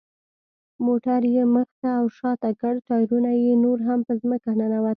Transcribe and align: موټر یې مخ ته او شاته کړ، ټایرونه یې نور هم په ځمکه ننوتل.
موټر 0.85 1.21
یې 1.35 1.43
مخ 1.55 1.69
ته 1.81 1.89
او 1.99 2.05
شاته 2.17 2.51
کړ، 2.61 2.73
ټایرونه 2.87 3.31
یې 3.43 3.53
نور 3.63 3.77
هم 3.87 3.99
په 4.07 4.13
ځمکه 4.21 4.49
ننوتل. 4.59 4.89